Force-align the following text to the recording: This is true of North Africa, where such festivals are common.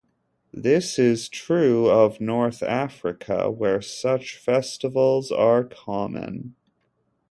This 0.55 0.97
is 0.97 1.29
true 1.29 1.87
of 1.87 2.19
North 2.19 2.63
Africa, 2.63 3.51
where 3.51 3.83
such 3.83 4.35
festivals 4.35 5.31
are 5.31 5.63
common. 5.63 6.55